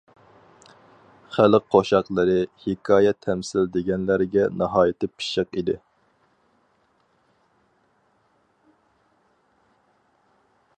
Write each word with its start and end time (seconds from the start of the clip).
خەلق 1.35 1.67
قوشاقلىرى، 1.75 2.37
ھېكايە 2.63 3.11
تەمسىل 3.25 3.69
دېگەنلەرگە 3.75 4.47
ناھايىتى 4.63 5.11
پىششىق 5.13 5.61
ئىدى. 5.61 5.77